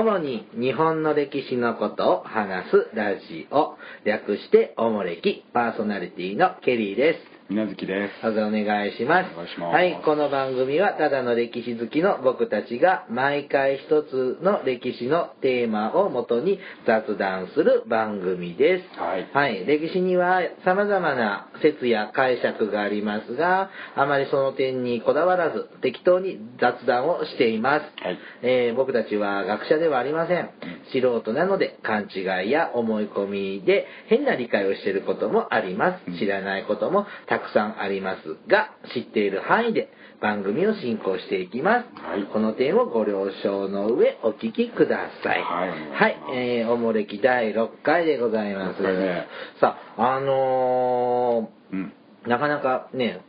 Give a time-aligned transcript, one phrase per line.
[0.00, 3.76] 主に日本の歴史のことを話すラジオ、
[4.06, 7.29] 略しておもれきパーソナリティのケリーです。
[7.50, 8.28] みなずきです。
[8.28, 9.32] お願いします。
[9.34, 19.00] お願いしますはい、この番組はただの歴史好きの僕たちが毎回一つの歴史のテーマをもとに雑談する番組です。
[19.00, 27.82] はいはい、歴史には様々な説や解釈がありますが、あまりその点にこだわらず適当に雑談をしています。
[28.00, 30.50] はいえー僕たちは学者ではありません。
[30.92, 36.18] 素人なので勘違いや思い込みで変な理解をしていることもあります。
[36.20, 39.90] 知らないこともたくさんありますが、知っている範囲で
[40.20, 42.02] 番組を進行していきます。
[42.02, 45.42] はいこの点をご了承の上お聞きください。
[45.42, 48.82] はいはい、えー、おもれき第6回でございます。
[48.82, 49.26] 6回目
[49.60, 51.92] さあ、あのうん。
[52.24, 53.20] ーなかなかね、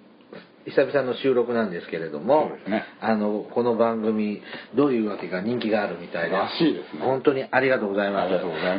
[0.66, 4.42] 久々の収録なんですけれども、ねあの、この番組、
[4.76, 6.36] どういうわけか人気があるみたいで。
[6.36, 8.30] らしいですね本当にありがとうございます。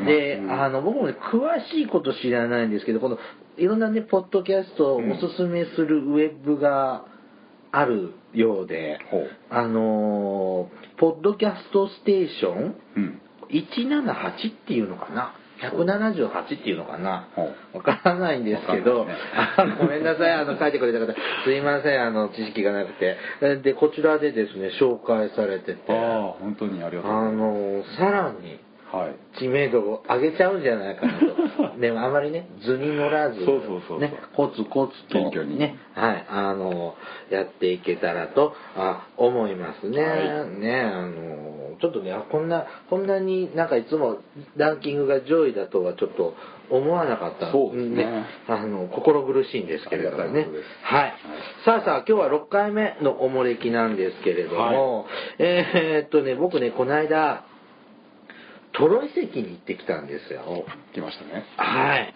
[0.07, 1.41] で、うんあの、僕もね、詳
[1.73, 3.19] しいこと知らないんですけど、この、
[3.57, 7.05] いろんなね、ポッドキャストをおすすめするウェブが
[7.73, 13.21] あるようで、ほうあのーポッドキャストステーションうん。
[13.51, 15.35] 178っていうのかな？
[15.63, 17.29] 178っていうのかな？
[17.73, 19.15] わからないんですけど、ね。
[19.57, 23.17] あごめんなさい、あの、書いてくれた方、すいません、あの、知識がなくて。
[23.63, 28.72] で、こちらでですね、紹介されてて、あああ、本当にありがとうございまの、さらにす。
[28.93, 29.39] はい。
[29.39, 31.79] 知名度を上げちゃうんじゃないかなと。
[31.81, 36.95] でもあまりね、図に乗らず、そうそうそうそうね、コツコツと、謙虚にね、はい、あの、
[37.31, 40.03] やっていけたらと、あ、思いますね。
[40.03, 44.19] はね、あの、ちょっとね、あこんな、こんなになんかいつも
[44.57, 46.35] ランキングが上位だとはちょっと
[46.71, 50.47] 思わなかったそうですねあの、心苦しいんですけれどもね。
[50.83, 51.15] はい。
[51.65, 55.07] さあさあ、今日は6回目のおもれきなんですけれども、
[55.39, 57.45] えーっとね、僕ね、この間、
[58.73, 60.43] トロ遺跡に行ってきたんですよ。
[60.43, 61.45] お、来ましたね。
[61.57, 62.15] はい。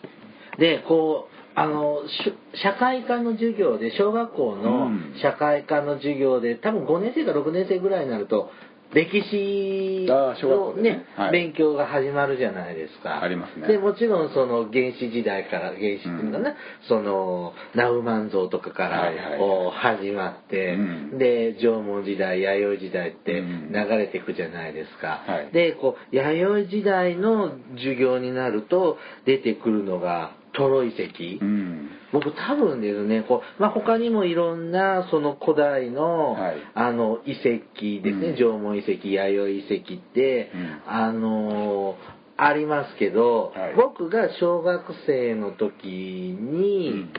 [0.58, 8.50] で、こう、あの、し社会科の授業で、小学校のうん社会科の授業で、多分5年生か6年生ぐらいになると、
[8.94, 10.82] 歴史のね。
[10.82, 11.32] ね、はい。
[11.32, 13.22] 勉強が始まるじゃないですか。
[13.22, 13.66] ありますね。
[13.68, 16.54] で、もちろんその原始時代から、原始っていうのかな、
[16.88, 21.18] その、ナウマンゾウとかからはいはいこう始まって、うん。
[21.18, 23.72] で、縄文時代、弥生時代ってうん。
[23.72, 25.24] 流れていくじゃないですか。
[25.26, 25.52] はい。
[25.52, 31.44] で、こう、弥生時代の授業になると出てくるのがトロ遺跡。
[31.44, 31.90] うん。
[32.12, 41.96] 僕多分ですね、こう、まあ、他にもいろんなその古代の、はいあの遺跡ですね、うん縄文遺跡、弥生遺跡って、うんあの
[42.38, 47.12] ありますけど、はい僕が小学生の時に、うん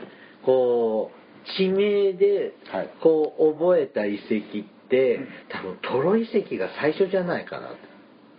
[0.44, 7.76] こう、地名ではい、こう、覚えた遺跡って、うん多分トロ遺跡が最初じゃないかなって。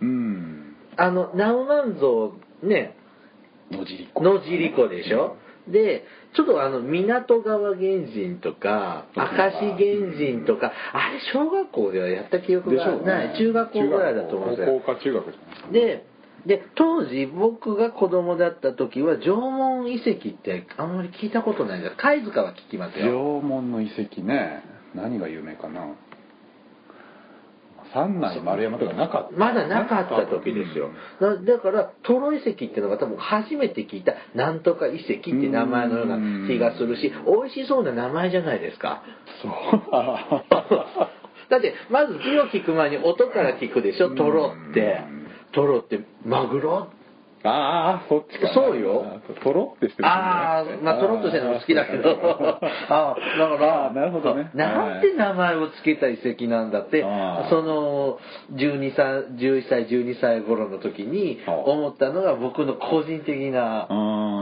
[0.02, 0.76] うん。
[0.96, 2.96] あの、ナウマンゾウね、
[3.70, 4.22] 野尻湖。
[4.22, 5.36] 野尻湖でしょ、
[5.68, 6.04] で、
[6.34, 13.38] ちょっとあの、港川原人とか、明石原人とか、あれ、小学校ではやった記憶がない。
[13.38, 14.80] 中学校ぐらいだと思うんですよ。
[14.80, 15.24] 高校か中学。
[15.72, 16.04] で、
[16.46, 23.12] で、当時僕が子供だった時は縄文遺跡ってあんまり聞いたことないんです貝塚は聞きますよ。
[23.12, 24.62] 縄文の遺跡ね。
[24.94, 25.94] 何が有名かな？
[27.92, 29.36] 三内丸山とかなかった。
[29.36, 30.90] まだなかった時ですよ。
[31.20, 39.02] だだから、トロ遺跡っていうのが多分初めて聞いた、なんとか遺跡って名前のような気がするし、美味しそうな名前じゃないですか。
[39.42, 39.52] そう。
[41.50, 45.26] だって、まず字を聞く前に音から聞くでしょ、トロってうん。
[45.52, 46.88] トロって、マグロ
[47.42, 48.48] ああ、そっちか。
[48.48, 48.54] な。
[48.54, 49.20] そうよ。
[49.42, 52.10] とろってしてるああ、まあ、トロっとしてるのも好きだけど。
[52.10, 54.50] ああ、だから、なるほどね。
[54.54, 58.18] なんて名前を付けた遺跡なんだってその、
[58.52, 59.06] 12歳、
[59.38, 63.88] 11歳、12歳頃の時にはあ思ったのが僕の個人的な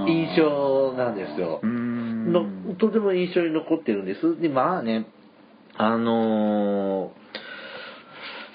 [0.09, 1.61] 印象なんですよ。
[1.63, 1.67] う。
[1.67, 2.33] ん。
[2.33, 4.41] のとても印象に残ってるんです。
[4.41, 5.07] で、まあね、
[5.77, 7.29] あのー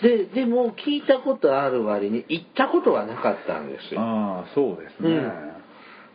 [0.03, 4.01] で、でも聞いたことある割に行ったことはなかったんですよ。
[4.01, 5.53] ああそうですね、うん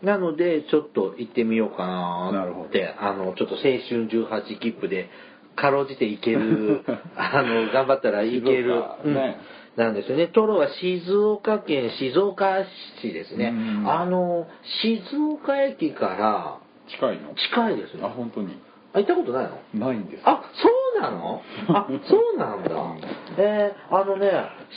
[0.01, 5.11] なので、ちょっと行ってみようかななるほどって、あの、ちょっと青春18切符で、
[5.57, 6.83] かろうじて行ける、
[7.19, 9.41] あの、頑張ったら行ける、静岡うんね
[9.75, 10.29] なんですよね。
[10.29, 12.65] トロは静岡県静岡
[13.01, 13.83] 市ですねう。
[13.83, 14.47] んあの、
[14.83, 16.59] 静岡駅から
[16.89, 17.35] 近いの？
[17.35, 18.01] 近いですね。
[18.05, 18.57] あ本当に
[18.95, 19.87] あ、行ったことないの？
[19.87, 20.69] ないんですあ、そ
[20.99, 21.43] うなの？
[21.69, 22.71] あ、そうなんだ。
[23.39, 24.31] えーあのね、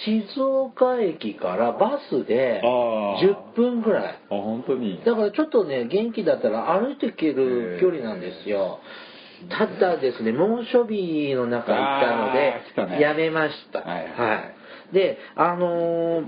[0.05, 4.03] 静岡駅からバスであー10分ぐらい。
[4.03, 5.01] あ本当に？
[5.05, 8.79] だからちょっとね、元気だったら歩いていける距離なんですよ。
[9.49, 12.53] ただですね、猛暑日の中行ったので
[12.97, 13.79] ねやめました。
[13.79, 14.35] はいは
[14.91, 14.93] い。
[14.93, 16.25] であのー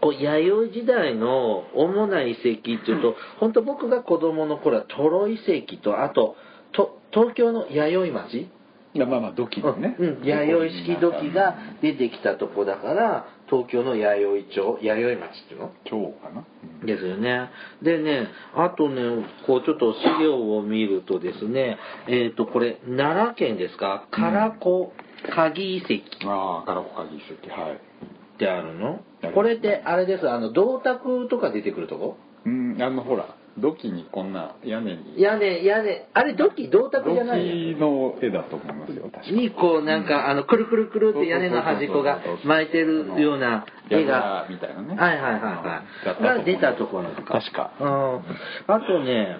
[0.00, 6.36] こう弥生時代の主な遺跡っていうと、 本当僕が子供の頃はトロ遺跡とあと
[6.74, 8.48] と東京の弥生町？
[8.96, 15.72] いやまあまあ土器のね、うん、弥生式土器が出てきたとこだから東京の弥生町弥生町っていうの？
[15.84, 16.46] 蝶かな、
[16.80, 16.86] うん。
[16.86, 17.50] ですよね。
[17.82, 21.76] でね、あとね、こうちょっと資料を見るとですね、
[22.08, 24.06] えっ、と、これ、奈良県ですか？
[24.12, 24.20] 唐
[24.60, 24.92] 子
[25.34, 27.72] 鍵遺跡ああ、カラコカギ遺跡、はい。
[27.74, 29.00] ってあるの？
[29.34, 32.16] これって、あれです、あの、銅鐸とか出てくるとこ？
[32.46, 35.20] うん、あのほら、土器にこんな屋根に。
[35.20, 44.96] 屋根、屋根、あれ土器、銅鐸じゃない土器の絵だと思いますよ、確かにこうなんか、あの、くるくるくるって屋根の端っこが巻いてるような絵が、みたいなね。
[44.96, 45.82] はいはいはいは
[46.20, 46.22] い。
[46.22, 47.40] が出たところですか。
[47.40, 47.72] 確か。
[47.80, 49.38] うんあとね、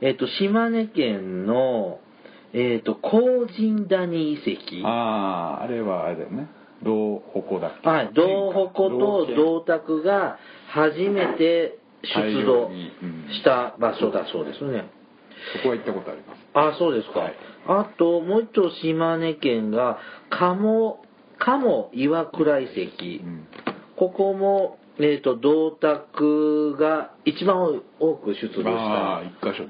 [0.00, 1.98] えっ、と、島根県の、
[2.52, 4.86] えっ、と、高神谷遺跡。
[4.86, 6.48] ああ、あれはあれだよね。
[6.82, 7.88] 銅鉾だっけ？
[7.88, 10.38] はい、銅鉾と銅鐸が
[10.68, 12.70] 初めて出土
[13.32, 14.90] した場所だそうですね。
[15.56, 16.38] そこは行ったことあります？
[16.54, 17.20] あ、そうですか。
[17.20, 17.34] はい
[17.66, 19.98] あと、もう一丁島根県が、
[20.30, 20.98] 鴨、
[21.38, 23.24] 鴨岩倉遺跡。
[23.24, 23.46] うん
[23.96, 29.22] ここも、えっ、と、銅鐸が一番多く出土した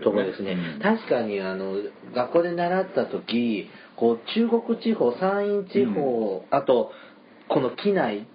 [0.05, 0.53] ところですね。
[0.53, 1.75] うん確かに、あの、
[2.15, 6.93] 学校で習った時、こう、中国地方、山陰地方、あと、
[7.49, 8.29] この機内、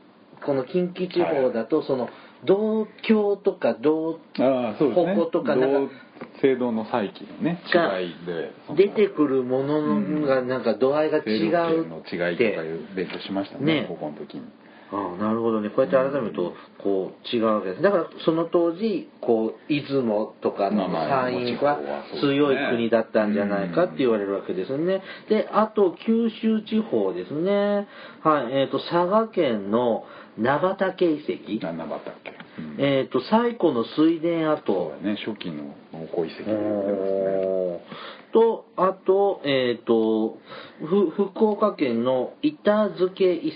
[0.46, 2.10] この近畿地方だと、その、
[2.46, 5.16] 銅鏡とか銅ああ、そうですね。
[5.16, 5.94] 鉾とかなんか
[6.42, 8.52] 銅青銅の再起のね、が違いで。
[8.76, 12.16] 出てくるもののが、なんか度合いが違うのって。
[12.16, 14.44] 違いとかいう勉強しましたね、ね高校の時に。
[14.92, 15.70] ああなるほどね。
[15.70, 17.82] こうやって改めるとこう違うわけです。
[17.82, 21.80] だからその当時こう出雲とかの山陰は
[22.22, 25.02] 強い国だったんじゃないかって言われるわけですね。
[25.30, 27.88] であと九州地方ですね。
[28.24, 30.06] はいえっ、と佐賀県の
[30.38, 31.66] 長竹遺跡。
[31.66, 32.76] 何なかったっけ、うん。
[32.80, 35.76] えっ、と最古の水田そう跡だね、初期の
[36.14, 38.16] 古遺跡で言ってますね。
[38.36, 40.38] と、あと、えっ、と、
[40.86, 43.54] ふ福岡県の板付遺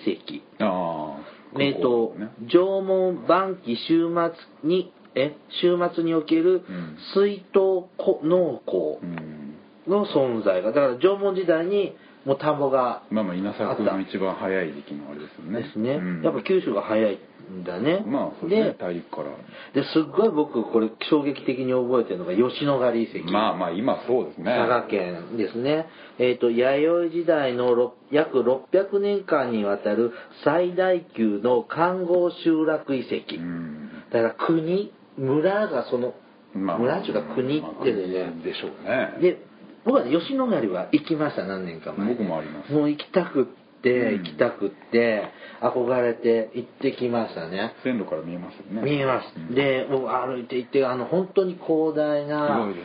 [0.57, 0.63] 跡。
[0.63, 1.59] ああ。
[1.59, 4.31] えっ、とね、縄文晩期週末
[4.63, 9.57] に、え、週末におけるん水筒こ農耕うん。
[9.85, 11.93] の存在が、だから縄文時代に
[12.25, 15.61] もう田んぼがまあまあ、稲作の一番早い時期のあれですよね。
[15.63, 17.19] ですね、うんやっぱ九州が早いん
[17.66, 18.04] だね。
[18.06, 19.31] まあ、そうですねで、大陸から。
[19.74, 23.31] ですっごい僕これ衝撃的に覚えてるのが吉野ヶ里遺跡。
[23.31, 24.46] まあまあ、今そうですね。
[24.46, 25.88] 佐賀県ですね。
[26.19, 30.12] えっ、と、弥生時代のろ約600年間にわたる
[30.44, 33.36] 最大級の環合集落遺跡。
[33.36, 33.90] うん。
[34.12, 36.13] だから国、村がその、
[36.54, 39.22] まあ村っていうか国ってねまあでしょうね。
[39.22, 39.38] で、
[39.86, 42.16] 僕はね吉野ヶ里は行きました、何年か前に。
[42.16, 45.23] 僕もありますもう行きたくって、うん行きたくって、
[45.61, 47.73] 憧れて行ってきましたね。
[47.83, 48.81] 線路から見えますよね。
[48.81, 49.33] 見えます。
[49.37, 52.27] うんで、僕歩いて行って、あの、本当に広大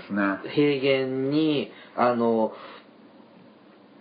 [0.06, 0.42] すな。
[0.48, 2.52] 平原にあの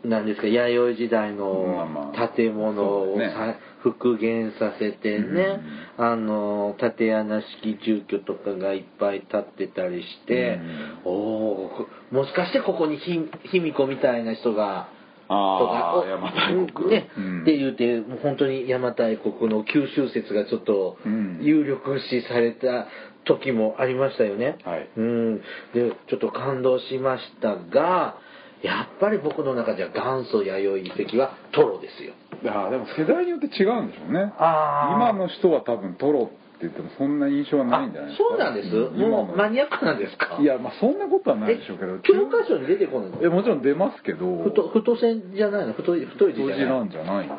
[0.03, 5.59] なんですか弥生時代の建物をさ復元させてね、
[5.97, 10.59] あの竪穴式住居とかがいっぱい建ってたりして、
[11.05, 13.19] おおーもしかしてここにひ
[13.51, 14.89] 卑弥呼みたいな人が
[15.29, 16.89] ああ、とか邪馬台国。
[16.89, 17.41] ね、うん。
[17.43, 21.39] って言ってもう本当に邪馬台国の九州説がちょっとうん。
[21.41, 22.87] 有力視された
[23.25, 24.89] 時もありましたよね、はい。
[24.97, 25.37] うん。
[25.37, 28.17] でちょっと感動しましたが
[28.61, 32.13] やっぱり僕の中では元祖弥生遺跡はトロですよ。
[32.41, 34.33] いやでも世代によって違うんでしょうね。
[34.37, 38.29] 今の人は多分トロって言ってもそんな印象はないんじゃないですか？
[38.29, 40.37] そうなんです、もうマニアックなんですか？
[40.39, 45.73] いやまあそんなことはないでしょうけどえ教科書に出てこないのえもちろん出ますけど太太線じゃないの？
[45.73, 47.37] 太い太い字じゃないなんじゃないの？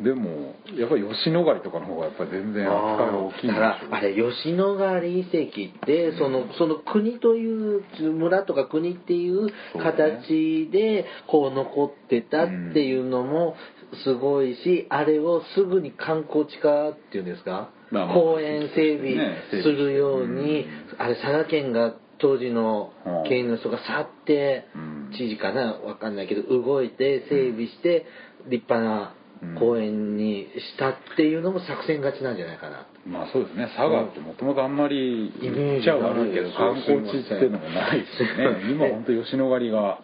[0.00, 7.82] でもやっぱり吉野ヶ里とかの方がやっぱり全然扱いが大きいんでしょだからあれ吉野ヶ里遺跡ってそのその国という
[8.14, 13.56] 村とか国っていう形でこう残ってたっていうのも
[14.04, 20.66] すごいし、あれをすぐに観光地化っていうんですか、公園整備ねするように、
[20.98, 23.28] あれ佐賀県が当時のうん。
[23.28, 25.00] 県の人が去って、うん。
[25.16, 28.06] 知事かなわかんないけど動いて整備して
[28.48, 29.14] 立派な
[29.58, 32.86] 公園にしたっていうのも作戦勝ちなんじゃないかな。
[33.06, 33.66] まあそうですね。
[33.76, 38.70] 佐賀ってもともとあんまりイメージ言っちゃ悪いけど観光地っていうのもないですよね。
[38.70, 39.98] 今本当吉野ヶ里が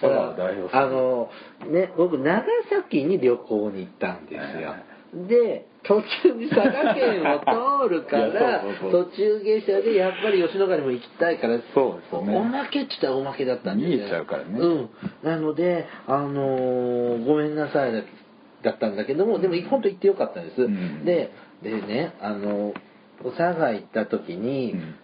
[0.00, 0.78] 佐賀を代表する。
[0.78, 1.28] あの
[1.68, 4.74] ね僕長崎に旅行に行ったんですよ、
[5.14, 7.38] で途中に佐賀県を
[7.86, 12.36] 通るかいら途中下車でやっぱり吉野ヶ里も行きたいからそうですよね。
[12.36, 13.98] おまけって言ったらおまけだったんですよ。
[13.98, 14.58] 見えちゃうからね。
[14.58, 14.90] うん。
[15.22, 17.92] なのであのーごめんなさい
[18.62, 21.04] だったんだけどもでも本当行ってよかったんです、うん。
[21.04, 21.30] で
[21.62, 22.74] でねあの
[23.36, 24.94] 佐賀行った時に、うん。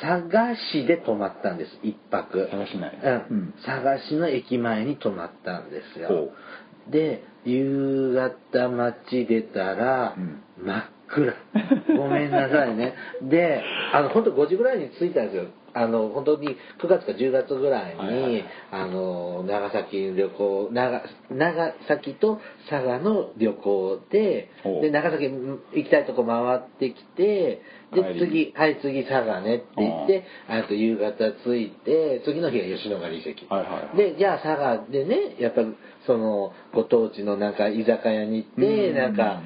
[0.00, 2.48] 佐賀市で泊まったんです一泊。
[2.50, 2.98] 佐賀市内。
[3.30, 3.36] うん。
[3.38, 3.54] うん。
[3.64, 6.08] 佐賀市の駅前に泊まったんですよ。
[6.08, 6.32] ほ
[6.90, 8.14] で夕
[8.52, 10.42] 方街出たら、うん。
[10.64, 11.34] 真っ暗。
[11.96, 12.94] ごめんなさいね。
[13.22, 15.44] であの本当5時ぐらいに着いたんですよ。
[15.74, 18.44] あの本当に9月か10月ぐらいに、はいはいはい。
[18.72, 24.50] あの長崎旅行長長崎と佐賀の旅行で
[24.82, 27.62] で長崎行きたいとこ回ってきて
[27.94, 33.96] で次はい次佐賀ねって言ってあと夕方着いて次の日が吉野ヶ里遺跡、はいはいはい。
[33.96, 35.62] でじゃあ佐賀でねやっぱ
[36.06, 38.96] そのご当地のなんか居酒屋に行ってうん。
[38.96, 39.42] なんか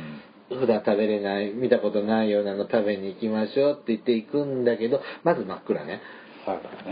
[0.48, 6.00] 普段食べれない見たことないようなの食べに行きましょうって言って行くんだけどまず真っ暗ね。
[6.46, 6.82] 佐賀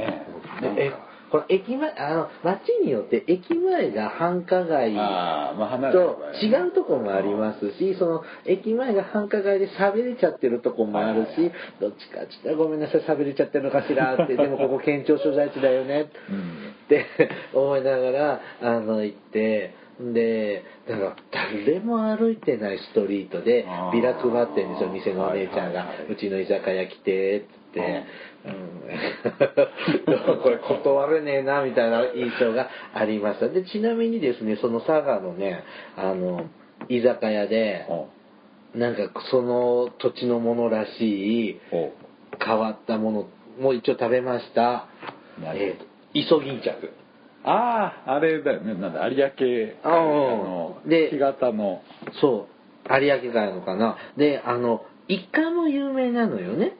[0.72, 0.92] ね
[1.34, 11.50] この駅前あの街によって駅前が繁華街と違うとこもありますしその駅前が繁華街で喋れちゃってるとこもあるし
[11.80, 16.38] どっちかっつったらごめんなさい喋れちゃってるのかしらって でもここ県庁所在地だよねうん。
[16.84, 17.04] って
[17.52, 25.86] 思いながらあの行ってでだから誰も歩いてないストリートでビラ配ってんですよ店のお姉ちゃんが。
[26.10, 28.04] うちの居酒屋来てっつって、
[28.44, 33.48] うん、 これ断れねえなみたいな印象がありました。
[33.48, 35.62] でちなみにですねその佐賀のね
[35.96, 36.46] あの
[36.88, 38.08] 居酒屋でほ
[38.74, 41.60] なんかその土地のものらしい
[42.44, 43.28] 変わったもの
[43.60, 44.88] も一応食べました。
[45.40, 45.60] 何？
[45.60, 46.90] えーとイソギンチャクう
[47.44, 48.74] あああれだよね。
[48.74, 50.06] なんだ有明あうん。
[50.08, 51.82] ので干潟の。
[52.20, 53.96] そう有明海のかな。
[54.16, 56.76] であのイカも有名なのよね。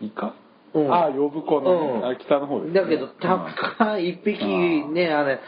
[0.00, 0.34] イカ？
[0.74, 0.92] うん。
[0.92, 2.08] ああ呼子のね、うん。
[2.08, 2.80] あ北の方ですね。
[2.80, 3.38] だけどた
[3.78, 5.38] くさん一匹うんねあれ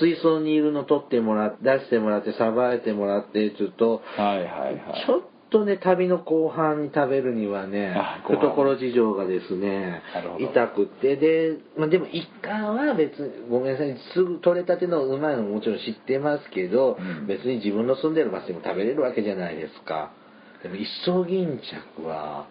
[0.00, 4.02] 水槽にいるの取ってもらって出してもらってさばいてもらってちょっと。
[4.16, 5.04] はいはいはい。
[5.06, 7.94] ちょっとね旅の後半に食べるにはね
[8.26, 10.02] 懐事情がですね
[10.40, 11.16] 痛くって。
[11.16, 17.26] で、まあ、でもイカは別にごめんなさいすぐ取れたてのうまいのももちろん知ってますけど、うん。
[17.26, 20.10] 別に自分の住んでる場所でも食べれるわけじゃないですか。
[20.62, 22.46] でもイソギンチャクは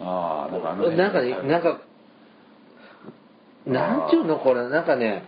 [0.00, 1.80] ああなんかなんかねなんか
[3.64, 4.68] なんちゅうのこれ。
[4.68, 5.22] なんかね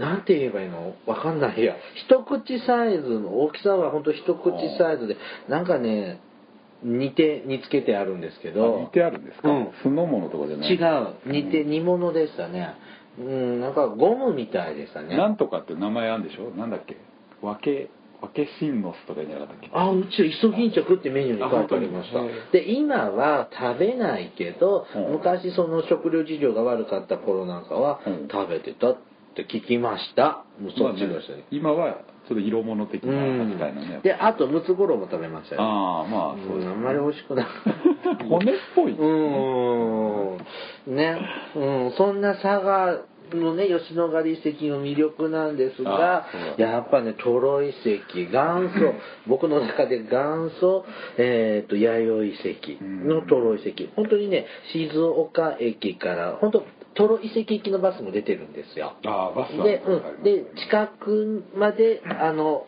[0.00, 0.94] なんて言えばいいの？
[1.06, 1.76] わかんないや
[2.06, 5.16] 一口サイズの大きさは本当一口サイズで
[5.48, 6.18] なんかね
[6.82, 9.70] 煮て煮つけてあるんですけあど煮てあるんですか、うん。
[9.82, 11.14] 酢の物とかじゃない違う。
[11.26, 12.74] 煮て煮物でしたね。
[13.18, 15.16] うんなんかゴムみたいでしたね。
[15.16, 16.50] なんとかって名前あるんでしょ？
[16.56, 16.96] なんだっけ？
[17.42, 17.90] 分け
[18.22, 19.70] 分けシンノスとかじゃなかったっけ？
[19.72, 22.20] あうちイソギンチャクってメニューに書いてありました。
[22.52, 25.12] で今は食べないけど、うん。
[25.18, 28.28] 昔その食料事情が悪かった頃なんかはうん。
[28.30, 28.92] 食べてた。
[28.92, 28.96] っ
[29.34, 30.44] て聞きました。
[30.60, 33.98] もうそっちの人に、今はちょっと色物的うな扱いのね。
[33.98, 35.62] んであとムツゴロウも食べましたよ。
[35.62, 38.24] ああまあそうですうんあんまり美味しくなかった。
[38.24, 40.96] 骨っぽい、うーん。
[40.96, 41.18] ね、
[41.56, 43.00] うん、そんな佐賀
[43.36, 48.94] のね吉野ヶ里遺跡の魅力なんですがやっぱねトロ遺跡元祖。
[49.26, 50.84] 僕の中で元祖、
[51.16, 53.84] えー、と弥生遺跡のトロ遺跡。
[53.94, 58.94] 本当にね静岡駅から本当トロ遺跡行きのバスも出てるんですよ。
[59.06, 62.66] ああバスはで,、うん、で近くまであの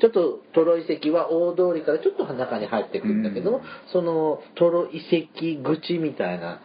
[0.00, 3.64] ちょっとトロ遺跡は大通りからちょっと中に入ってくるんだけども、うん。
[3.92, 6.60] そのトロ遺跡口みたいな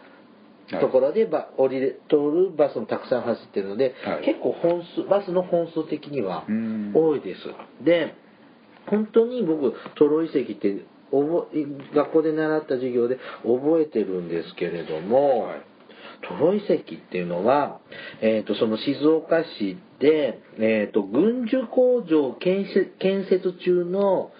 [0.68, 0.80] はい。
[0.80, 4.24] ところでば降りれ通るバスもたくさん走ってるので、はい。
[4.24, 6.92] 結構本数バスの本数的にはうん。
[6.94, 7.84] 多いです。
[7.84, 8.14] で
[8.88, 15.62] 本当に僕トロ遺跡って覚え学校で習った授業で覚えてるんですけれども、はい
[16.22, 17.80] トロ遺跡っていうのは、
[18.20, 24.30] えー、とその静岡市で、えー、と軍需工場建設建設中の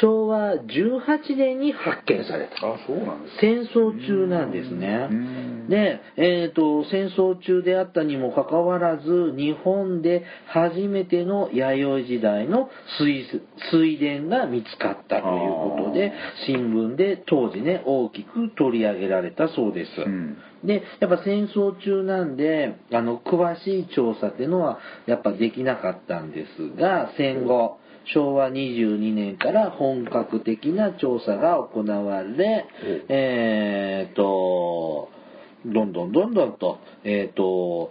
[0.00, 2.54] 昭和18年に発見された。
[2.54, 5.08] あそうなんですか戦争中なんですね。
[5.10, 5.68] うん。
[5.68, 16.12] で、えー、と戦争中であったにもかかわらず日本で初めての弥生時代の水水田が見つかったということで
[16.46, 27.78] 新聞で当時ね大きく取り上げられたそうです、うんでやっぱ戦争中なんであの詳しい調査っていうのはやっぱできなかったんですが戦後
[28.14, 32.66] 昭和22年から本格的な調査が行われ
[33.08, 35.08] えー、と
[35.66, 37.90] どんどんどんどんとえっ、と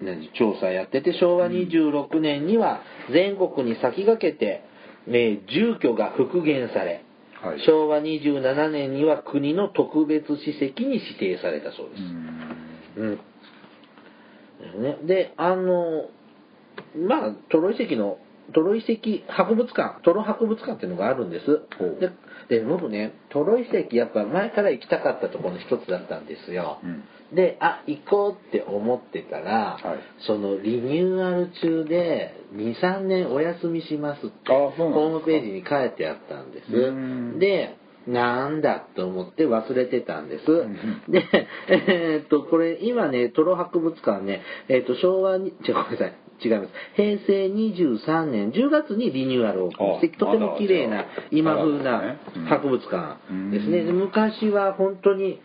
[0.00, 2.82] 何調査やってて昭和26年には
[3.12, 4.62] 全国に先駆けて、
[5.06, 7.04] えー住居が復元され
[7.44, 12.02] はい昭和27年には国の特別史跡に指定されたそうでうす。
[12.02, 12.34] ん
[12.96, 13.16] うん。
[13.16, 13.22] で
[14.72, 16.08] すね、で、あの、
[16.96, 18.18] まあ、トロ遺跡の
[18.52, 21.62] トロ遺跡博物館トロ博物館っていうのがあるんです。
[22.48, 27.04] でで僕ねトロ遺跡やっぱ前から行きたかったところの一つだったんですよ、うん。
[27.34, 29.98] であ行こうって思ってたら、はい。
[30.26, 36.72] そのリニューアル中で23年お休みしますってホームページに書いてあったんです。
[36.72, 37.38] うん。
[37.38, 40.50] でなんだと思って忘れてたんです。
[40.50, 41.10] ん。
[41.10, 41.24] で、
[41.68, 46.12] えーっと、これ今ね、トロ博物館ね、えーっと、昭和に、違う、ごめんなさい。
[46.42, 46.68] 違います。
[46.94, 52.16] 平成23年10月にリニューアルをオープンして、あとても綺麗な今風な
[52.48, 53.18] 博物館
[53.50, 53.82] ですね。
[53.92, 55.40] 昔は本当に、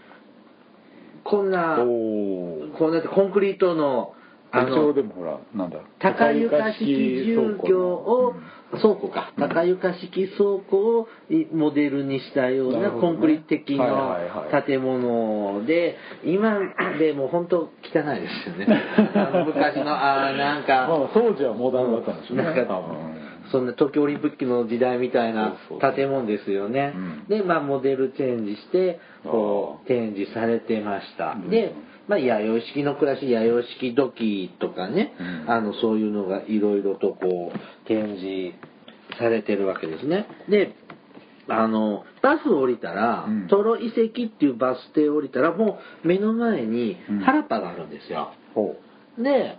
[1.23, 4.13] こんな、こうなってコンクリートの、
[4.51, 5.79] あの、でもほらなんだ。
[5.99, 8.33] 高床式住居を、
[8.71, 11.07] 倉庫か、高床式倉庫を
[11.53, 14.19] モデルにしたようなコンクリート的は
[14.49, 16.59] いな建物で、今
[16.97, 18.67] でも本当汚いですよね。
[19.15, 23.19] あの昔の、あーなんか、まあ当時はモダンだったんでしょうね多分
[23.51, 25.57] そんな東京オリンピックの時代みたいな
[25.95, 27.25] 建物ですよねうん。
[27.27, 31.47] で、まあ、モデルチェンジして、こあう、展示されてましたう。
[31.47, 31.73] んで、
[32.07, 38.55] まあ、弥生式の暮らし、弥生式土器とかね、うんあの、そういうのがいろいろとこう、展示
[39.17, 40.27] されてるわけですね。
[40.47, 40.75] で、
[41.49, 43.47] あの、バス降りたら、うん。
[43.47, 47.19] トロ遺跡っていうバス停降りたら、もう目の前にうん。
[47.19, 48.31] 原っぱがあるんですよ。
[48.53, 48.75] ほ
[49.17, 49.57] で、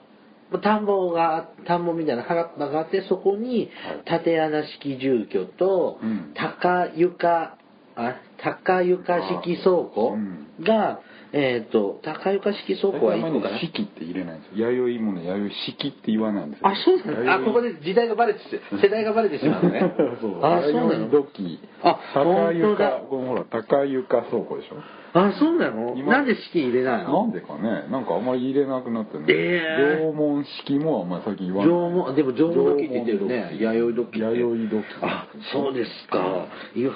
[0.62, 4.02] 田んぼが、田んぼみたいな原っぱがあって、そこにはい。
[4.04, 7.56] 縦穴式住居とうん、高床、
[7.96, 10.46] あ、高床式倉庫うん。
[10.60, 11.00] が、
[11.32, 13.58] えっ、と、高床式倉庫は1個かな？
[13.60, 14.70] 式って入れないんですよ。
[14.72, 16.66] 弥生もね弥生式って言わないんですよ。
[16.68, 18.44] あ、そうなのあ、ここで時代がバレてし、
[18.82, 19.80] 世代がバレてしまうのね。
[20.20, 21.08] そうあ、そうなの？
[21.10, 21.60] 土器。
[21.82, 22.90] あ高床だ。
[23.08, 24.76] このほら高床倉庫でしょ？
[25.12, 25.94] あ、そうなの？
[25.96, 26.12] 今。
[26.14, 27.22] なんで式入れないの？
[27.22, 27.84] なんでかね？
[27.90, 29.98] なんかあんまり入れなくなってね、え。
[30.02, 31.72] ー縄文式もあんまり最近言わない。
[31.72, 33.56] 縄文、でも縄文土器って言ってるね。
[33.60, 34.18] 縄弥生土器。
[34.18, 36.46] 弥生土器あ、そうですか。
[36.74, 36.90] いや、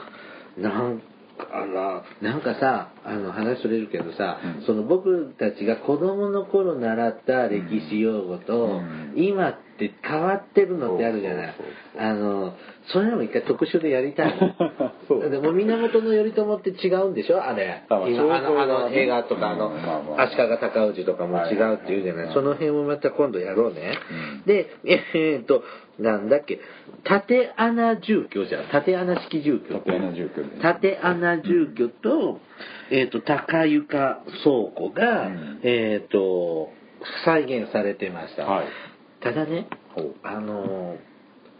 [0.59, 1.01] なん
[1.35, 4.67] かな、なんかさ、あの話それるけどさ、うん。
[4.67, 9.15] その僕たちが子供の頃習った歴史用語と、うん。
[9.17, 11.55] 今って変わってるのってあるじゃない。
[11.99, 12.55] あの、
[12.93, 14.35] それも一回特集でやりたい。
[15.09, 17.43] そうでも源頼朝って違うんでしょ？
[17.43, 17.83] あれ。
[17.89, 19.73] あのあの映画とかあの、
[20.19, 22.35] 足利尊氏とかも違うっていうじゃない。
[22.35, 23.99] その辺もまた今度やろうね。
[24.11, 24.71] うんで、
[25.15, 25.65] えーっと、
[25.99, 26.61] なんだっけ、
[27.05, 28.65] 縦穴住居じゃん。
[28.65, 29.75] 縦穴式住居。
[29.79, 32.41] 縦穴住居穴住居と、
[32.91, 36.71] えーっと、高床倉庫が、うんえーっと、
[37.25, 38.45] 再現されてました。
[38.45, 38.67] はい
[39.25, 39.67] ただね
[40.23, 40.97] あの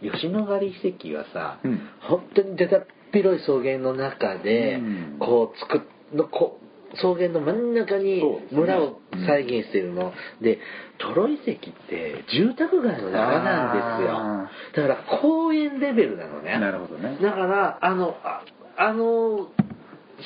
[0.01, 1.79] ー、吉野ヶ里遺跡はさ、うん。
[2.01, 5.17] 本当にだだっ広い草原の中で、うん。
[5.19, 5.81] こう作っ
[6.13, 6.59] のこ
[6.95, 10.59] 草原の真ん中に村を再現してるの、で
[10.99, 14.87] トロ遺跡って住宅街の中なんですよ。
[14.87, 16.59] だから公園レベルなのね。
[16.59, 17.17] なるほどね。
[17.21, 18.43] だからあのあ
[18.77, 19.49] あの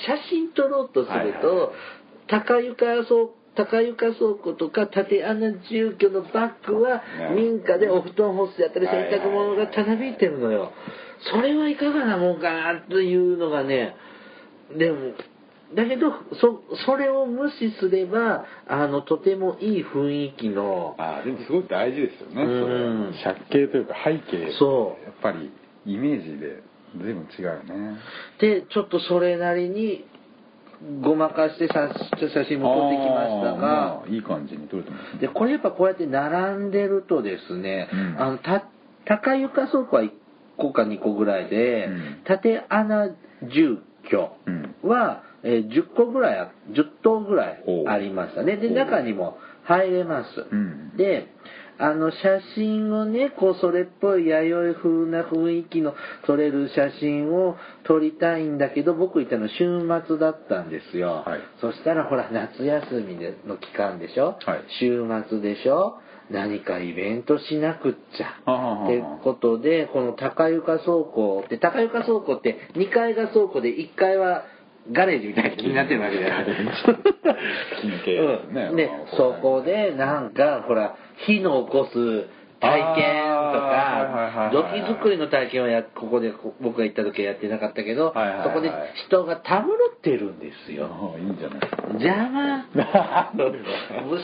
[0.06, 1.70] 写真撮ろうとすると、はいはいはい。
[2.30, 3.06] 高床倉
[3.56, 7.02] 高床倉庫とか縦穴住居のバッグは
[7.36, 10.72] 民家でお布団干してやったりはい洗濯物がたなびいてるのよ。
[11.32, 13.96] それはいかがなもんかなというのがね。
[14.78, 15.14] でも
[15.76, 20.96] だけどそそれを無視すればあのとてもいい雰囲気の。
[20.98, 23.14] ああでもすごい大事ですよね、うん。
[23.14, 23.34] それ。
[23.34, 24.52] 借景というか背景。
[24.58, 25.06] そう。
[25.06, 25.52] やっぱり
[25.86, 26.64] イメージで
[26.98, 27.98] 随分違うよね。
[28.40, 30.06] でちょっとそれなりに
[31.02, 33.58] ごまかして写写真も撮ってきましたが。
[33.58, 35.20] まあいい感じに撮れてますね。
[35.20, 38.22] でこれやっぱこうやって並んでるとですね、うん。
[38.22, 38.66] あのた
[39.06, 40.10] 高床倉庫は1
[40.58, 42.22] 個か2個ぐらいで、うん。
[42.26, 43.10] 縦穴
[43.44, 44.76] 住居うん。
[44.90, 48.56] は、えー10個ぐらいあ10棟ぐらいありましたね。
[48.58, 50.98] で中にも入れます、うん。
[50.98, 51.28] で
[51.80, 52.18] あの写
[52.56, 55.96] 真をねこうそれっぽい弥生風な雰囲気の
[56.28, 61.40] 撮れる写真を撮りたいんだけど僕いたの週末だったんですよ、はい。
[61.62, 64.64] そしたらほら夏休みでの期間でしょ、はい。
[64.80, 66.00] 週末でしょ？
[66.30, 68.28] 何かイベントしなくっちゃ。
[68.86, 74.44] ってことでこの高床倉庫って高床倉庫って2階が倉庫で1階は
[74.92, 76.46] ガレージみたいになってるわけじゃない。
[77.82, 78.76] 金系うん。
[78.76, 82.28] ねそこでなんかほら火の起こす
[82.60, 83.06] 体験
[83.54, 88.72] とかはい土器作りの体験はやここでこ僕が行った時はやってなかったけど、はいはいはいそこで
[89.08, 91.16] 人がたむろってるんですよ。
[91.18, 91.60] いいんじゃない？
[92.04, 92.66] 邪魔。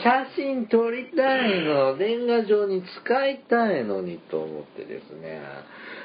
[0.02, 5.40] 写真撮りたいの年賀状に使いたいのにと思ってですね。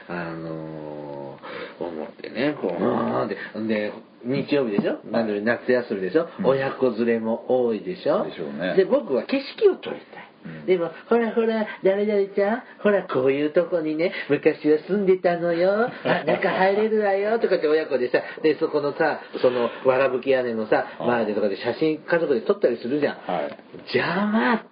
[0.07, 3.27] あのー思ってねこううん。
[3.27, 3.35] で
[3.67, 4.99] で日曜日でしょ？
[5.03, 6.45] 夏休みでしょ、うん。
[6.45, 8.25] 親子連れも多いでしょ？
[8.25, 8.75] でしょうね。
[8.75, 10.25] で僕は景色を撮りたい。
[10.25, 10.30] うん
[10.65, 15.89] でも、ほらほら、誰々ちゃん、ほら、こういうとこにね、昔は住んでたのよ。
[16.03, 17.39] あ、中入れるわよ。
[17.39, 23.17] とかって親子でさ、で、そこのさ、その、わらぶき屋根のさ、あ前でとかで写真家族で撮ったりするじゃん。
[23.17, 23.57] はい
[23.93, 24.63] 邪魔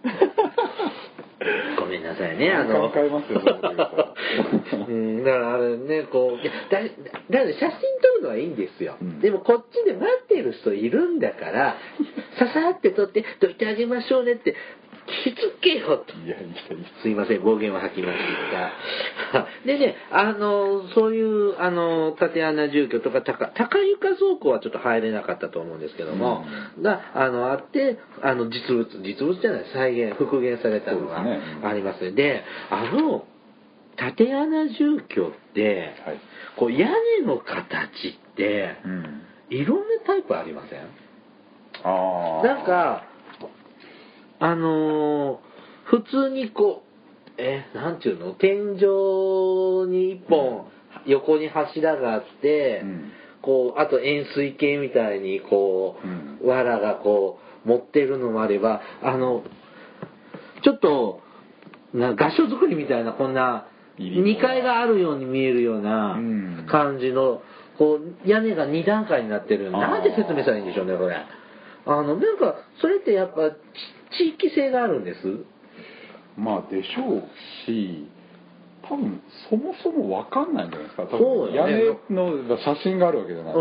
[1.79, 2.89] ごめんなさいね、あの。
[2.91, 3.41] 買いますよ
[4.87, 8.97] うん、だからあれね、こう、だ、だ写真撮るのはいいんですよ。
[9.01, 11.77] うんでもこっちで待ってる人いるんだから、
[12.37, 14.55] ささって撮って、どいてあげましょうねって、
[15.23, 16.13] 気づけよと。
[16.17, 16.55] いやいやいや。
[17.01, 18.19] すいません、暴言は吐きまし
[19.31, 19.45] た。
[19.65, 26.45] でね、あの、そういう、あの、縦穴住居とか、高高床倉庫はちょっと入れなかったと思うんですけども、
[26.81, 31.23] が、あの、あって、あの、実物、実物じゃない、再現、復元されたのが
[31.63, 32.11] ありますね。
[32.11, 33.25] で、あの、
[33.95, 36.19] 縦穴住居って、はい。
[36.55, 36.87] こう、屋
[37.19, 39.21] 根の形って、うん。
[39.49, 40.79] いろんなタイプありません？
[41.83, 43.03] ああなんか、
[44.39, 45.49] あのー
[45.85, 50.67] 普通にこう、え、なんていうの天井に一本
[51.07, 59.43] 横に柱があって、うんこう、あと円錐形みたいにこう、うん藁がこう、持ってるのもあれば、あの、
[60.63, 61.21] ちょっと、
[61.93, 67.41] な合掌造りみたいなこんな、入り2階があるように見えるようなうん感じの、
[67.77, 69.71] こう、屋根が2段階になってる。
[69.71, 71.15] なんで説明したらいいんでしょうね、これ。
[71.15, 73.55] あの、なんか、それってやっぱ、ち
[74.19, 75.19] 地域性があるんです。
[76.37, 77.23] まあでしょう
[77.65, 78.05] し
[78.83, 81.03] 多分そもそも分かんないんじゃないですか。
[81.03, 83.59] 多分屋根の写真があるわけじゃないし、う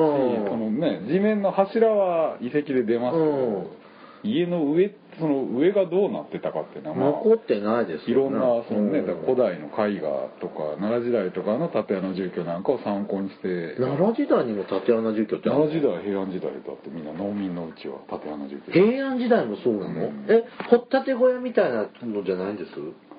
[0.57, 3.67] のね地面の柱は遺跡で出ますけど、うん。
[4.25, 9.21] 家の上その上がどうなってたかっていうのは、まあ、残ってないですいろんなそのね、うん。
[9.23, 13.75] 古代の絵画とか奈良時代とかの縦穴住居なんかを参考にして。
[13.77, 18.73] 奈良時代にも縦穴住居って奈良時代平安時代だってみんな農民のうちは縦穴住居。
[18.73, 20.27] 平安時代もそうなの、うん。
[20.29, 22.71] え、掘ったて小屋みたいなのじゃないんです？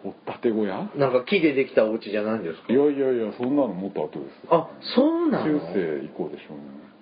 [0.03, 0.89] 掘ったて小屋？
[0.95, 2.71] なんか木でできたお家じゃないんですか？
[2.71, 4.49] いやいやいやそんなのもっと後ですよ。
[4.51, 6.57] あ、そうな中の世以降でしょう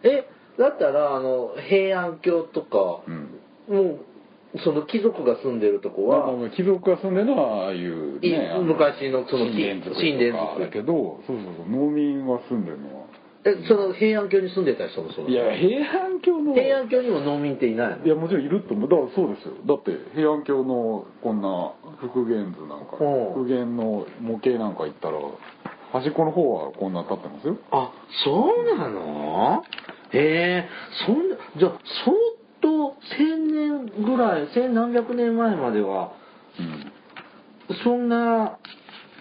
[0.09, 0.17] ね。
[0.17, 3.29] え、だったら、あの、平安京とか、うん。
[3.67, 3.99] もう、
[4.63, 9.91] その貴族が住んでるとこは、まあまあ貴族が住んでるのはああいういね昔のその神殿と
[10.55, 13.07] かだけどそうそうそう農民は住んでるのは。
[13.45, 18.05] え、その平安京に住んでた人もそういや平安京の平安京にも農民っていないの？
[18.05, 18.89] いやもちろんいると思う。
[18.89, 19.53] だからそうですよ。
[19.65, 23.03] だって平安京のこんな復元図なんかう。
[23.05, 25.19] ん復元の模型なんか行ったら
[25.93, 27.57] 端っこの方はこんな立ってますよ。
[27.71, 27.93] あ、
[28.25, 29.63] そうなの？
[30.11, 30.65] へえ、
[31.05, 32.15] そんな、じゃあ、相
[33.11, 36.13] 当千年ぐらい、千何百年前までは、
[36.59, 37.75] うん。
[37.83, 38.57] そんな、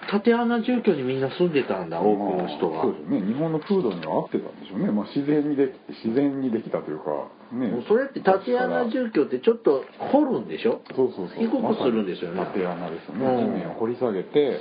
[0.08, 2.76] 縦穴住居にみんな住んでたんだ、多くの人が。
[2.76, 3.26] まあそうですね。
[3.26, 7.84] 日本の風土には合ってたんでしょうね、まあ、自然にできて自然にできたというかね。
[7.88, 10.80] それって縦穴住居ってちょっと掘るんでしょ？
[10.94, 11.38] そうそうそう。
[11.38, 12.36] 低くするんですよね。
[12.38, 13.52] ま縦穴ですよね、うん。
[13.58, 14.60] 地面を掘り下げて。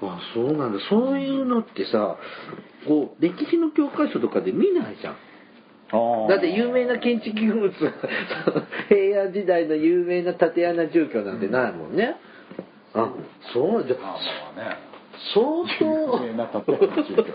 [0.00, 0.78] あ、そうなんだ。
[0.88, 2.16] そういうのってさ、
[2.86, 5.16] こう、歴史の教科書とかで見ないじゃん。
[6.28, 7.72] だって有名な建築物、
[8.88, 12.16] 平安時代の有名な縦穴住居なんてないもんね。
[12.94, 13.10] あ、
[13.52, 14.12] そう、じゃまあ
[14.56, 14.76] まあね。
[15.34, 15.44] 相
[15.78, 17.32] 当、有名な縦穴住居ないでし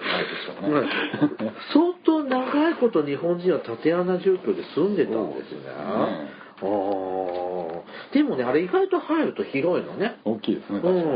[0.50, 1.52] ょうね、うん。
[1.74, 5.60] 相当長いこと日本人は縦穴住居で住んでたんですね。
[5.70, 8.14] あー。
[8.14, 10.18] でもね、あれ意外と入ると広いのね。
[10.24, 11.10] 大きいですね確かに、うん。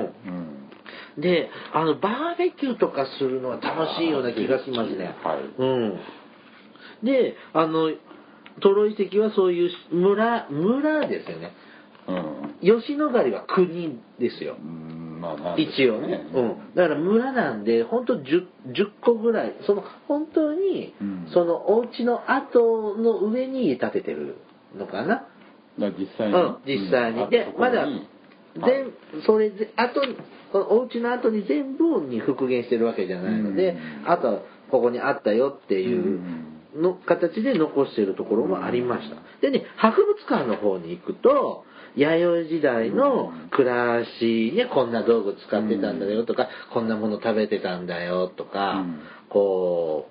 [1.16, 1.22] うん。
[1.22, 5.16] で、あの、バーベキューとかするのは楽しいような気がしますね。
[5.24, 5.40] はい。
[5.58, 6.00] うん。
[7.04, 7.92] で、あの、
[8.62, 11.54] トロ遺跡はそういう村、村ですよね。
[12.08, 14.56] うん吉野ヶ里は国ですよ。
[14.60, 16.26] うんまあ一応ね。
[16.34, 16.76] うん。
[16.76, 18.46] だから村なんで、本当 10, 10
[19.02, 24.38] 個ぐらい、その、本当にうん、そのお家の後の上に家建ててる
[24.76, 25.28] のかな。
[25.78, 27.30] 実際に、うん、実際に。
[27.30, 27.86] で、まだ、
[28.56, 28.92] 全、
[29.26, 30.02] それで、あと、
[30.52, 33.72] そのお家の後に全部に復元してるわけじゃないので、
[34.04, 36.20] うんあと、ここにあったよっていう
[36.78, 39.16] の形で残してるところもありました。
[39.42, 49.00] でね、博物館の方に行くと、弥生時代の暮らしにこんな道具使ってたんだよとか、こんなもの食べてたんだよとか、うん。
[49.30, 50.08] こ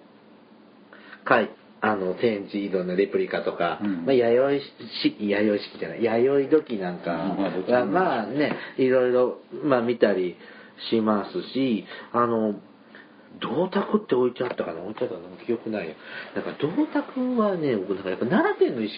[1.24, 1.48] う、書い
[1.80, 4.06] あの、展示いろんなレプリカとか、うん。
[4.06, 7.74] まあ、弥生式、弥生式じゃない、弥生土器なんかまあどっちも。
[7.74, 10.36] は、まあね、いろいろ、まあ見たり
[10.90, 12.54] しますし、あの、
[13.40, 15.94] 銅鐸って置いてあったかな置いてあったの記憶ないよ。
[16.34, 18.92] なんか銅鐸はね、僕なんかやっぱ奈良県の石、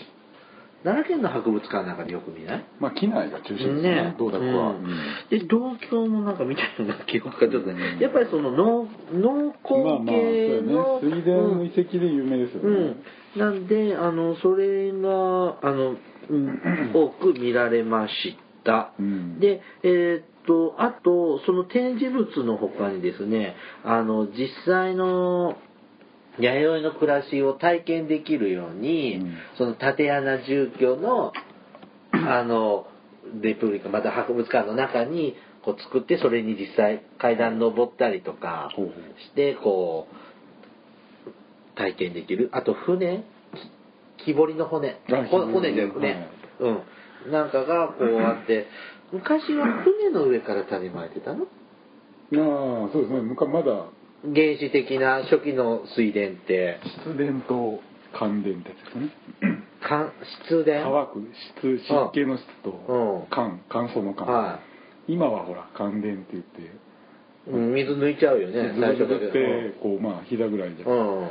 [0.84, 2.64] 奈良県の博物館なんかでよく見ない？
[2.78, 4.14] まあ機内が中心ですねね。
[4.18, 4.86] 銅鐸は、うん。
[5.28, 5.58] で、銅
[5.90, 7.98] 鏡もなんか見たような記憶がちょっとね、うん。
[8.00, 10.72] やっぱりその農、農まあ工まあそう系やね。
[10.72, 12.94] の、水田の遺跡で有名ですよね、
[13.34, 13.40] うん。
[13.40, 15.96] なんで、あの、それが、あの、
[16.30, 18.47] うん多く見られました。
[18.68, 18.92] た。
[18.98, 23.54] うんで、えーっと、あと、その展示物の他にですね、
[23.84, 25.56] あの、実際の
[26.38, 31.32] 弥生の暮らしを体験できるように、うんその縦穴住居の、
[32.12, 32.86] あの、
[33.42, 42.48] レプリカ、また博物館の中に、こう作って、それに実際階段登ったりとかして、こう、体験できる。
[42.52, 43.24] あと、船、
[44.18, 45.00] き木彫りの骨。
[45.08, 46.28] 骨じゃなくね、
[46.60, 46.82] うん。
[47.30, 48.66] なんかがこうあって、
[49.12, 51.44] 昔は船の上から種まいてたの？
[51.44, 53.20] ああそうですね。
[53.22, 53.86] 昔まだ。
[54.22, 57.80] 原始的な初期の水田って、湿電と
[58.12, 59.10] 乾電ってやつですね。
[59.80, 60.12] 乾
[60.46, 61.28] 湿田乾く
[61.62, 63.26] 湿湿気の湿とうん。
[63.30, 64.58] 乾乾燥の乾、は
[65.06, 66.72] 今はほら乾電って言って。
[67.50, 70.90] うん水抜いちゃうよね、ず最初だけってこうまあ膝ぐらいじゃん。
[70.90, 71.28] うん。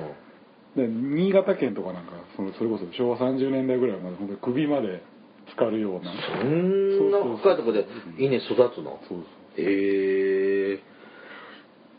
[0.76, 5.04] で新潟県とかなんかそのそれこそ昭和30年代ぐらいまで本当に首まで
[5.48, 6.12] 浸かるような。
[6.12, 7.86] そんな深いとこで
[8.18, 9.00] 稲育つの？
[9.08, 9.18] そう
[9.56, 10.80] そうへえ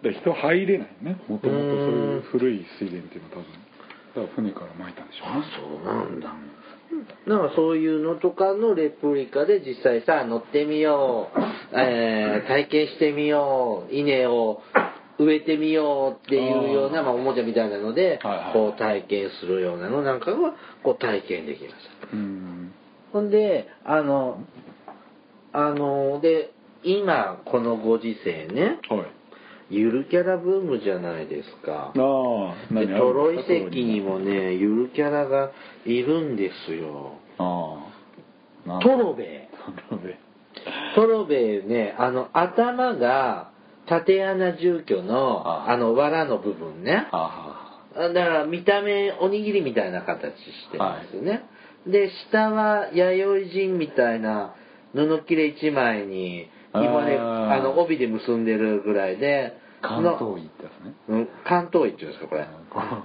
[0.02, 1.16] で人入れないね。
[1.28, 3.44] もともとそういううん古い水田っていうのは多分
[4.14, 5.44] だから船から巻いたんでしょうね。
[5.56, 6.34] そうなんだ。
[7.26, 11.40] なんかそういうのとかのレプリカで実際さ、乗ってみよう、
[11.78, 14.62] えー体験してみよう、稲を
[15.18, 18.52] 植えてみようっていうような、まあ、おもちゃみたいなので、はいはい。
[18.54, 22.06] こう体験するようなのなんかが、こう体験できました。
[22.12, 22.67] うん
[23.12, 24.42] ほんで、あの、
[25.52, 26.50] あの、で、
[26.84, 29.18] 今、このご時世ね、はい
[29.70, 31.92] ゆるキャラブームじゃないですか。
[31.92, 35.50] あトロ遺跡にもね、ゆるキャラが
[35.84, 37.18] いるんですよ。
[37.38, 39.48] あトロベ
[39.88, 40.14] トロベイ。
[40.94, 43.50] トロベイね、あの、頭が、
[43.86, 47.06] 縦穴住居の、ああの、藁の部分ね。
[47.12, 51.42] あだから、見た目、おにぎりみたいな形してますよね。
[51.86, 54.54] で、下は、弥生人みたいな、
[54.94, 62.46] 布切れ一枚に、紐で、あの、帯で結んでるぐらいで、あ関東医ってやつねうん、関東医っていうんですか、これ。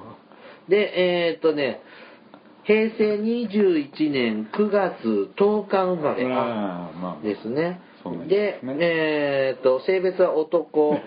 [0.70, 1.82] で、えーっとね、
[2.64, 7.82] 平成21年9月10日生まれまあですね。
[8.28, 10.92] でえーっと、性別は男。
[10.96, 11.00] はい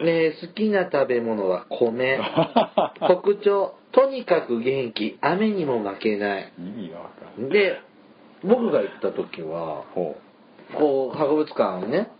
[0.00, 2.18] えー好きな食べ物は米。
[3.08, 5.18] 特徴、とにかく元気。
[5.20, 6.52] 雨にも負けない。
[7.50, 7.80] で、
[8.44, 10.16] 僕が行った時は、ほ
[10.74, 12.10] こう、博物館をね、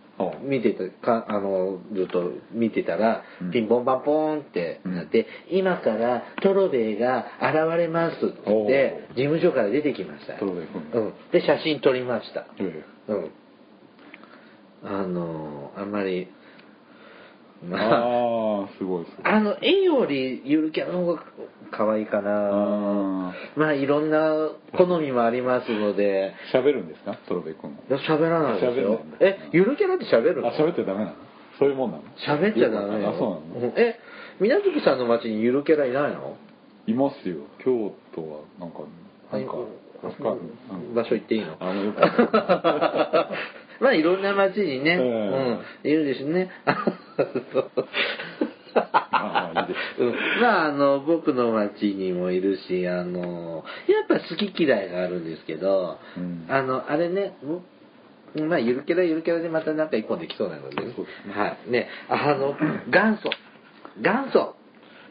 [0.41, 3.51] 見てたかあのずっと見てたら、うん。
[3.51, 10.33] ピンポンパンポーンってなって、今からトロベイが現れますって言ってお事務所から出てきました。
[10.33, 12.47] トロベイ君うん、で写真撮りました。
[12.57, 12.83] え。
[13.09, 13.31] うん。
[14.83, 16.27] あのあんまり
[17.71, 19.33] あああすごいすごい。
[19.33, 21.23] あの絵よりゆるキャラの方が
[21.71, 22.31] 可愛いかな。
[23.29, 26.33] あまあいろんな好みもありますので。
[26.53, 27.17] 喋るんですか？
[27.27, 28.99] トロベイ君喋らないですよ。
[29.19, 30.47] えゆるキャラって喋るの？
[30.49, 31.15] あ喋ってダメなの？
[31.59, 32.03] そういうもんなの？
[32.27, 33.09] 喋っちゃダメよ。
[33.09, 33.73] あそうなの？
[33.73, 33.99] うんえ、
[34.39, 36.37] 水月さんの町にゆるキャラいないの？
[36.85, 37.37] いますよ。
[37.65, 38.79] 京都はなんか
[39.33, 39.53] なんか
[40.93, 41.57] 場所行っていいの？
[43.79, 44.95] まあいろんな町にね、え
[45.83, 46.49] うん、いるですね。
[48.75, 50.05] ああいいですう。
[50.05, 56.45] ん、まああの僕の町にもいるしあのやっぱ好き嫌いがあるんですけど、うん。
[56.49, 57.37] あのあれね
[58.35, 60.93] んまあゆるキャラゆるキャラでまたなんか一本できそうなのでね。
[61.33, 61.71] はい。
[61.71, 62.55] ねあの
[62.89, 63.29] 元祖。
[64.01, 64.55] 元祖。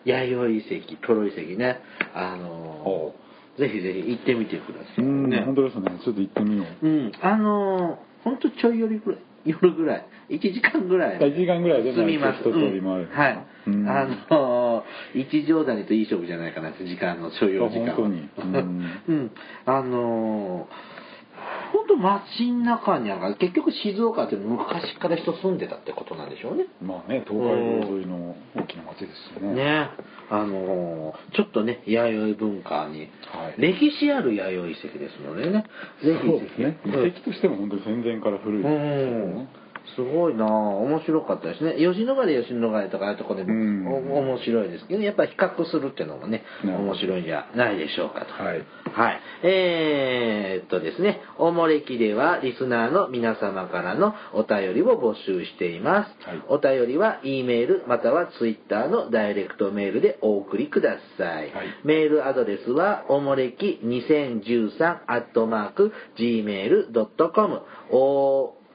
[0.04, 1.80] 弥生遺跡トロ遺跡ね。
[2.14, 3.14] あのお
[3.58, 5.98] ぜひぜひ行ってみてくださいうんね本当ですね。
[6.04, 6.86] ちょっと行ってみよう。
[6.86, 7.12] うん。
[7.20, 11.18] あの本当ちょい寄りぐらい夜ぐらい1時間ぐらい。
[11.18, 12.40] 1時間ぐらいで済みます。
[12.40, 13.46] 一通り回るうんはい。
[13.66, 13.88] うん。
[13.88, 14.84] あの
[15.14, 17.92] 一乗谷といい勝負じゃないかなって時間の所要時間は。
[17.92, 18.28] あ本当に。
[18.38, 19.00] うん。
[19.08, 19.30] うん。
[19.66, 20.68] あの
[21.72, 26.66] 本当街の中にある結局静岡って昔から人住んでたってことなんでしょうね。
[26.82, 29.54] まあね東海道沿いの大きな町ですしね。
[29.54, 29.90] ね。
[30.30, 33.60] あのちょっとね弥生文化に、はい。
[33.60, 35.64] 歴史ある弥生遺跡ですのでね。
[36.02, 36.62] ぜひぜひ。
[36.62, 36.78] ね。
[36.86, 39.34] 遺跡としても本当に戦前から古いですうよん。
[39.36, 39.48] ね
[39.94, 40.48] すごいなあ。
[40.48, 41.74] 面白かったですね。
[41.74, 48.32] 吉野ヶ里吉野ヶ里とかああいうとこでも、面白いですけどやっぱり比較するっていうのもね面白いんじゃないでしょうかと。
[48.32, 48.64] はい。
[48.92, 49.20] はい。
[49.42, 51.20] えー、っとですね。
[51.38, 56.42] おもれきではリスナーの皆様からのお便りを募集しています、はい。
[56.48, 61.66] お便りは E メールまたは Twitter のダイレクトメールでお送りください、はい。
[61.84, 67.62] メールアドレスはおもれき2013アットマーク gmail.com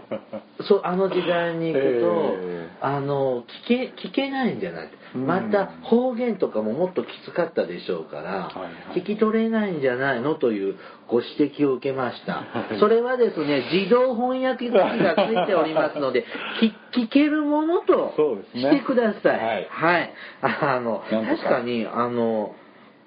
[0.68, 4.90] そうあの時代に行くと、ええあの聞け聞けないんじゃない？
[5.16, 5.27] うん。
[5.27, 8.59] また方言とかももっときつかったでしょうから、はい
[8.90, 9.01] はい。
[9.01, 10.37] 聞き取れないんじゃないの？
[10.37, 10.77] という
[11.09, 12.42] ご指摘を受けました、は
[12.77, 12.79] い。
[12.79, 16.24] それはですね自動翻訳機がついておりますので
[16.94, 18.14] 聞聞けるものと
[18.55, 19.38] してください。
[19.40, 19.68] はい。
[19.70, 22.55] はい、あの確かにあの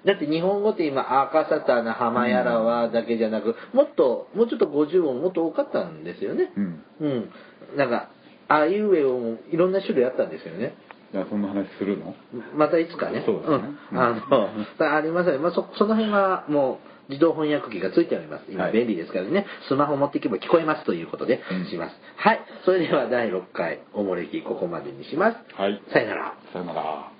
[0.04, 6.52] だって日本語って今赤沙汰な浜やらはだけじゃなくもっともうちょっと50音もっと多かったんですよね。
[6.56, 6.84] うん。
[7.00, 7.30] うん。
[7.76, 8.10] なんか
[8.48, 10.74] あいうえおもいろんな種類あったんですよね。
[11.12, 12.14] じゃあそんな話するの？
[12.56, 13.22] またいつかね。
[13.24, 18.44] そうですねん、あのありますよ、まあ、そその辺はもう自動翻訳機がついております。
[18.48, 18.72] 今はい。
[18.72, 21.70] 便利ですからね、スマホ持っていけば聞こえますということでうん。
[21.70, 22.40] します、はい。
[22.64, 25.36] それでは第6回おもれきここまでにします。
[25.54, 25.80] はい。
[25.92, 26.34] さよなら。
[26.52, 27.11] さよなら